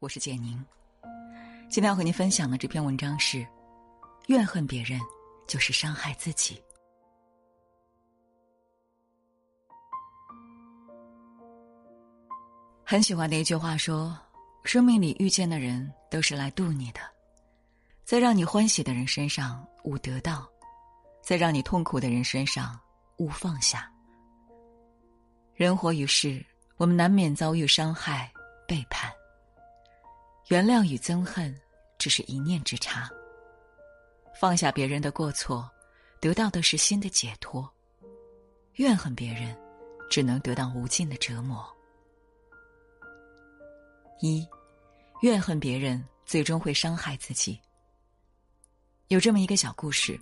[0.00, 0.58] 我是简宁。
[1.68, 3.46] 今天要和您分享的这篇文章是：
[4.28, 4.98] 怨恨别人
[5.46, 6.58] 就是伤害自己。
[12.82, 14.18] 很喜欢的一句话说
[14.64, 17.00] ：“生命里遇见的人都是来渡你的，
[18.02, 20.48] 在让你欢喜的人身上勿得到，
[21.22, 22.80] 在让你痛苦的人身上
[23.18, 23.92] 勿放下。”
[25.54, 26.42] 人活于世。
[26.78, 28.32] 我们难免遭遇伤害、
[28.66, 29.12] 背叛。
[30.50, 31.56] 原谅与憎恨，
[31.96, 33.08] 只是一念之差。
[34.34, 35.70] 放下别人的过错，
[36.18, 37.62] 得到的是心的解脱；
[38.74, 39.56] 怨恨别人，
[40.10, 41.64] 只能得到无尽的折磨。
[44.18, 44.44] 一，
[45.22, 47.56] 怨恨别人，最终会伤害自己。
[49.06, 50.20] 有这么一个小故事：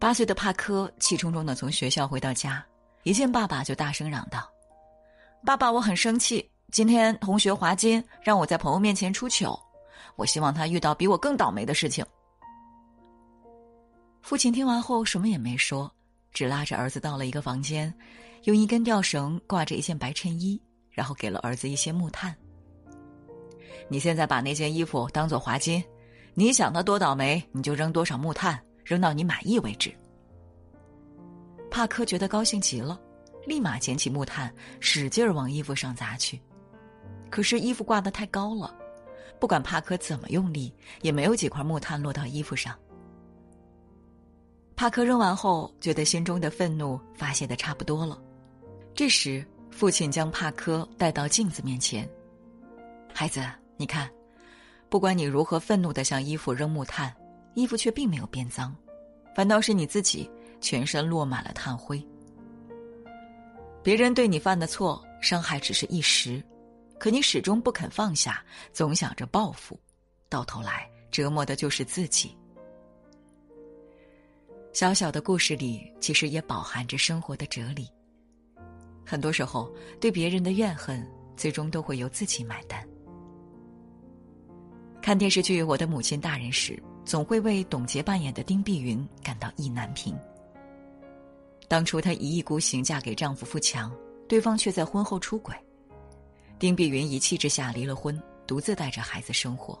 [0.00, 2.66] 八岁的帕科气冲冲的从学校回到家，
[3.04, 4.52] 一见爸爸就大声嚷道。
[5.44, 6.50] 爸爸，我很生气。
[6.72, 9.58] 今天同学华金让我在朋友面前出糗，
[10.16, 12.04] 我希望他遇到比我更倒霉的事情。
[14.20, 15.90] 父亲听完后什么也没说，
[16.32, 17.92] 只拉着儿子到了一个房间，
[18.44, 22.34] 用一根吊绳挂着一件白衬衣，然后给了儿子一些木炭。
[23.88, 25.82] 你现在把那件衣服当做华金，
[26.34, 29.96] 你想他多倒霉，你就扔多少木炭，扔到你满意为止。
[31.70, 33.00] 帕克觉得高兴极了。
[33.46, 36.42] 立马捡起木炭，使劲儿往衣服上砸去。
[37.30, 38.74] 可是衣服挂得太高了，
[39.38, 42.74] 不管帕克怎么用力，也没有几块木炭落到衣服上。
[44.74, 48.20] 帕克扔完后，觉得心中的愤怒发泄的差不多了。
[48.94, 52.08] 这时，父亲将帕克带到镜子面前
[53.12, 53.42] ：“孩子，
[53.76, 54.10] 你看，
[54.88, 57.14] 不管你如何愤怒的向衣服扔木炭，
[57.54, 58.74] 衣服却并没有变脏，
[59.34, 60.30] 反倒是你自己
[60.60, 62.02] 全身落满了炭灰。”
[63.82, 66.42] 别人对你犯的错，伤害只是一时，
[66.98, 69.78] 可你始终不肯放下，总想着报复，
[70.28, 72.36] 到头来折磨的就是自己。
[74.72, 77.88] 小小的故事里，其实也饱含着生活的哲理。
[79.04, 81.06] 很多时候，对别人的怨恨，
[81.36, 82.86] 最终都会由自己买单。
[85.00, 90.18] 看电视剧《我的母亲大人》时，总会为董洁扮演的丁碧云感到意难平。
[91.68, 93.90] 当初她一意孤行嫁给丈夫富强，
[94.28, 95.54] 对方却在婚后出轨，
[96.58, 99.78] 丁碧云一气之下离了婚，独自带着孩子生活。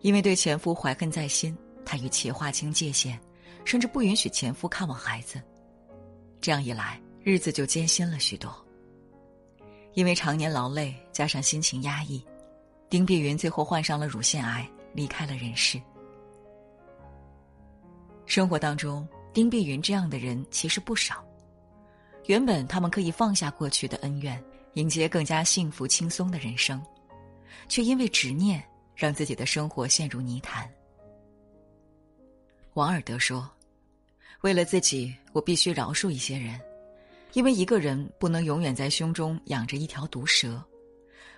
[0.00, 3.18] 因为对前夫怀恨在心，她与其划清界限，
[3.64, 5.40] 甚至不允许前夫看望孩子。
[6.40, 8.54] 这样一来，日子就艰辛了许多。
[9.94, 12.24] 因为常年劳累，加上心情压抑，
[12.88, 15.80] 丁碧云最后患上了乳腺癌，离开了人世。
[18.26, 19.06] 生活当中。
[19.32, 21.22] 丁碧云这样的人其实不少，
[22.24, 24.42] 原本他们可以放下过去的恩怨，
[24.76, 26.82] 迎接更加幸福轻松的人生，
[27.66, 28.62] 却因为执念
[28.94, 30.70] 让自己的生活陷入泥潭。
[32.74, 33.50] 王尔德说
[34.42, 36.60] ：“为了自己，我必须饶恕一些人，
[37.32, 40.62] 因为一个人不能永远在胸中养着一条毒蛇，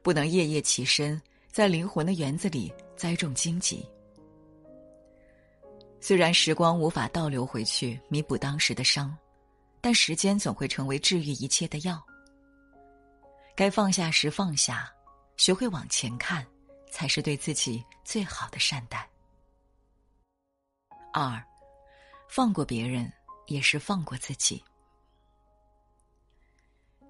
[0.00, 3.84] 不能夜夜起身在灵魂的园子里栽种荆棘。”
[6.00, 9.12] 虽然时光无法倒流回去弥补当时的伤，
[9.80, 12.00] 但时间总会成为治愈一切的药。
[13.56, 14.92] 该放下时放下，
[15.36, 16.44] 学会往前看，
[16.90, 19.08] 才是对自己最好的善待。
[21.12, 21.40] 二，
[22.28, 23.10] 放过别人
[23.46, 24.62] 也是放过自己。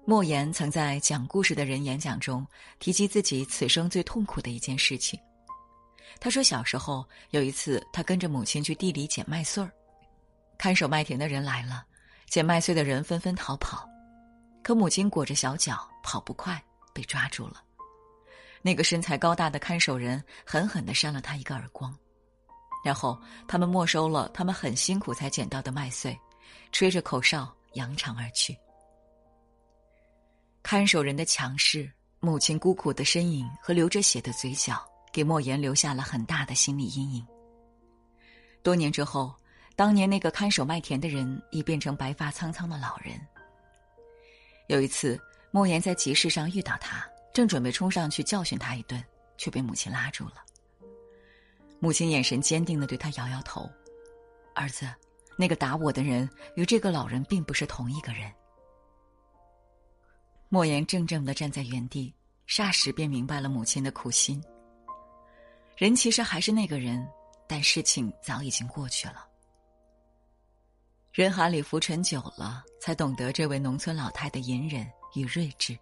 [0.05, 2.45] 莫言曾在讲故事的人演讲中
[2.77, 5.19] 提及自己此生最痛苦的一件事情。
[6.19, 9.71] 他说：“小时候有一次，他跟着母亲去地里捡麦穗儿，
[10.59, 11.83] 看守麦田的人来了，
[12.29, 13.89] 捡麦穗的人纷纷逃跑，
[14.65, 16.59] 可母亲裹着小脚，跑不快，
[16.91, 17.63] 被抓住了。
[18.63, 21.95] 那个身材高大的看守人狠狠的扇了他一个耳光，
[22.83, 23.15] 然后
[23.47, 26.19] 他们没收了他们很辛苦才捡到的麦穗，
[26.71, 28.57] 吹着口哨扬长而去。
[30.63, 31.87] 看守人的强势，
[32.19, 34.83] 母亲孤苦的身影和流着血的嘴角。”
[35.13, 37.25] 给莫言留下了很大的心理阴影。
[38.61, 39.33] 多年之后，
[39.73, 43.17] 当年那个看守麦田的人已变成白发苍苍的老人。
[44.67, 45.19] 有一次，
[45.51, 49.03] 莫言在集市上遇到他，正准备冲上去教训他一顿，
[49.37, 50.43] 却被母亲拉住了。
[51.79, 53.69] 母亲眼神坚定的对他摇摇头
[54.55, 54.91] ：“儿子，
[55.37, 58.31] 那个打我的人与这个老人并不是同一个人。”
[60.49, 62.13] 莫言怔怔的站在原地，
[62.47, 64.41] 霎时便明白了母亲的苦心。
[65.77, 67.05] 人其实还是那个人，
[67.47, 69.27] 但事情早已经过去了。
[71.15, 75.73] 人海里浮沉久了，才懂得这位农村老太的隐忍与睿智。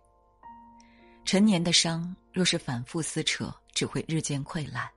[1.25, 4.87] 陈年的伤，若是反复撕扯，只会日渐溃烂。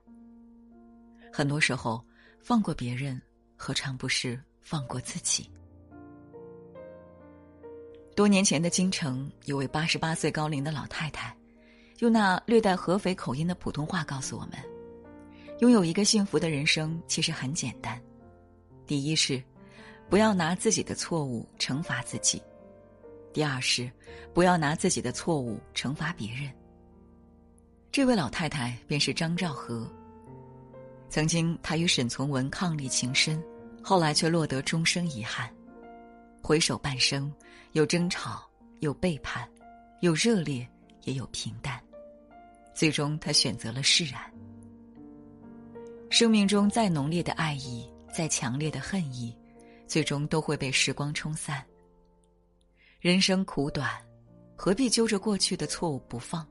[1.33, 2.05] 很多时候，
[2.39, 3.19] 放过别人，
[3.55, 5.49] 何尝不是放过自己？
[8.15, 11.35] 多年前的京城，有位八十八岁高龄的老太太，
[11.97, 14.51] 用那略带合肥口音的普通话告诉我们：
[15.61, 17.99] 拥有一个幸福的人生，其实很简单。
[18.85, 19.43] 第一是，
[20.09, 22.41] 不要拿自己的错误惩罚自己。
[23.33, 23.91] 第二是，
[24.33, 26.51] 不要拿自己的错误惩罚别人。
[27.91, 29.87] 这位老太太便是张兆和。
[31.09, 33.41] 曾经，她与沈从文伉俪情深，
[33.83, 35.49] 后来却落得终生遗憾。
[36.41, 37.31] 回首半生，
[37.73, 38.47] 有争吵，
[38.79, 39.47] 有背叛，
[40.01, 40.67] 有热烈，
[41.03, 41.81] 也有平淡。
[42.73, 44.21] 最终，她选择了释然。
[46.09, 49.35] 生命中再浓烈的爱意，再强烈的恨意，
[49.87, 51.65] 最终都会被时光冲散。
[52.99, 53.89] 人生苦短，
[54.55, 56.45] 何必揪着过去的错误不放？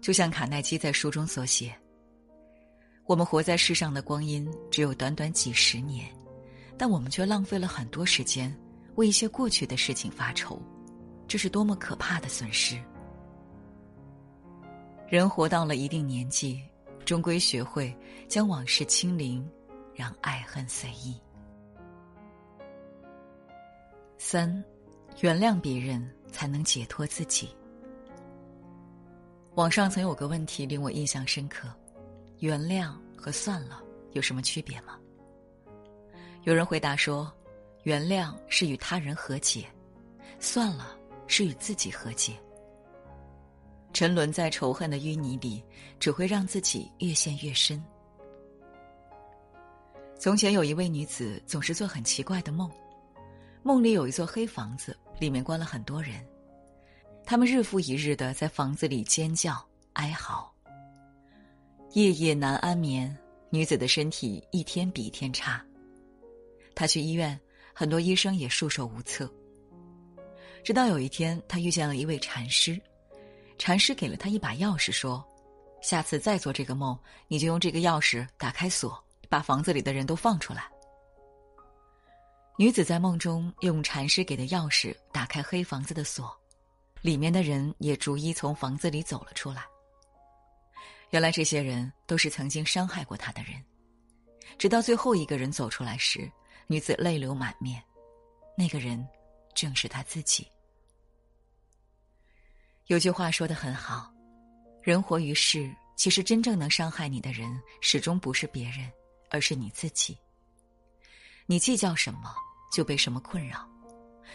[0.00, 1.74] 就像卡耐基在书中所写
[3.04, 6.08] ：“我们活在世上的光阴只有短短几十年，
[6.78, 8.56] 但我们却浪费了很多时间
[8.94, 10.62] 为一些过去的事情发愁，
[11.26, 12.80] 这是多么可怕的损失！”
[15.08, 16.62] 人活到了一定年纪，
[17.04, 17.92] 终归学会
[18.28, 19.44] 将往事清零，
[19.94, 21.20] 让爱恨随意。
[24.20, 24.62] 三，
[25.20, 27.48] 原谅别人才能解脱自己。
[29.54, 31.68] 网上曾有个问题令我印象深刻：
[32.40, 33.80] 原谅和算了
[34.12, 34.98] 有什么区别吗？
[36.42, 37.32] 有人回答说，
[37.84, 39.66] 原谅是与他人和解，
[40.40, 40.96] 算了
[41.28, 42.32] 是与自己和解。
[43.92, 45.62] 沉沦在仇恨的淤泥里，
[46.00, 47.82] 只会让自己越陷越深。
[50.18, 52.68] 从前有一位女子，总是做很奇怪的梦。
[53.68, 56.26] 梦里有一座黑房子，里面关了很多人，
[57.26, 59.62] 他们日复一日的在房子里尖叫
[59.92, 60.50] 哀嚎，
[61.92, 63.14] 夜夜难安眠。
[63.50, 65.62] 女子的身体一天比一天差，
[66.74, 67.38] 她去医院，
[67.74, 69.30] 很多医生也束手无策。
[70.64, 72.80] 直到有一天，她遇见了一位禅师，
[73.58, 75.22] 禅师给了她一把钥匙，说
[75.82, 78.98] ：“下次再做这个梦，你就用这个钥匙打开锁，
[79.28, 80.70] 把房子里的人都放出来。”
[82.60, 86.36] 女子在梦中用禅师给的钥匙打开黑房子的锁，
[87.00, 89.62] 里面的人也逐一从房子里走了出来。
[91.10, 93.64] 原来这些人都是曾经伤害过她的人，
[94.58, 96.28] 直到最后一个人走出来时，
[96.66, 97.80] 女子泪流满面。
[98.56, 99.06] 那个人
[99.54, 100.44] 正是她自己。
[102.88, 104.12] 有句话说的很好
[104.82, 108.90] ：“人活于世，其实真正能伤害你的人，始终不是别人，
[109.30, 110.18] 而是你自己。
[111.46, 112.34] 你计较什么？”
[112.70, 113.66] 就被什么困扰，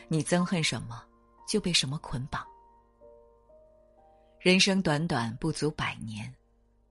[0.07, 1.03] 你憎恨什么，
[1.47, 2.45] 就被什么捆绑。
[4.39, 6.33] 人生短短不足百年，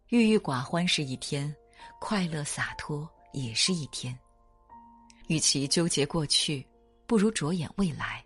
[0.09, 1.55] 郁郁寡欢是一天，
[2.01, 4.19] 快乐洒脱也是一天。
[5.29, 6.67] 与其纠结过去，
[7.07, 8.25] 不如着眼未来，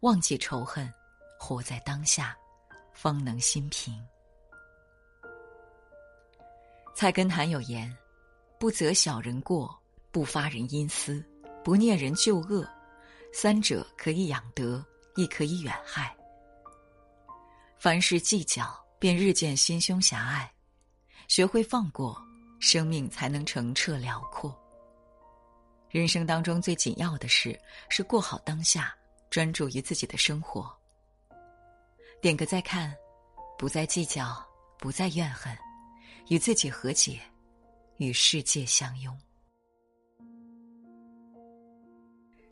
[0.00, 0.90] 忘记仇恨，
[1.38, 2.36] 活在当下，
[2.92, 4.02] 方能心平。
[6.94, 7.94] 菜根谭有言
[8.58, 9.78] ：“不责小人过，
[10.10, 11.24] 不发人阴私。”
[11.64, 12.66] 不念人旧恶，
[13.32, 14.84] 三者可以养德，
[15.16, 16.16] 亦可以远害。
[17.78, 20.48] 凡事计较，便日渐心胸狭隘；
[21.28, 22.20] 学会放过，
[22.58, 24.56] 生命才能澄澈辽阔。
[25.90, 28.94] 人生当中最紧要的事是过好当下，
[29.30, 30.70] 专注于自己的生活。
[32.20, 32.94] 点个再看，
[33.56, 34.44] 不再计较，
[34.78, 35.56] 不再怨恨，
[36.28, 37.20] 与自己和解，
[37.98, 39.16] 与世界相拥。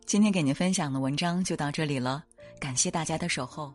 [0.07, 2.23] 今天给您分享的文章就到这里了，
[2.61, 3.75] 感谢大家的守候。